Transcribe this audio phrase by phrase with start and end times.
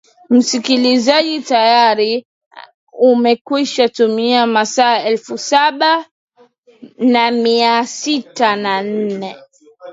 [0.29, 2.25] msikilizaji tayari
[2.93, 6.05] umekwisha tumia masaa elfu saba
[6.97, 9.35] na mia sita na nne